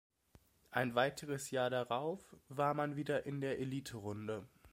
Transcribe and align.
Ein 0.71 0.95
weiteres 0.95 1.51
Jahr 1.51 1.69
darauf 1.69 2.35
war 2.49 2.73
man 2.73 2.95
wieder 2.95 3.27
in 3.27 3.39
der 3.39 3.59
Eliterunde. 3.59 4.47